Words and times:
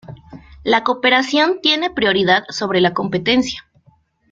La 0.63 0.83
cooperación 0.83 1.59
tiene 1.61 1.91
prioridad 1.91 2.43
sobre 2.49 2.81
la 2.81 2.91
competencia. 2.91 3.63